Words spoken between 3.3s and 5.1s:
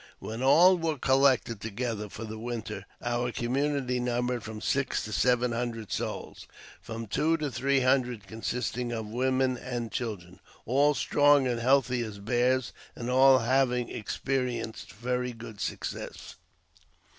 community numbered from six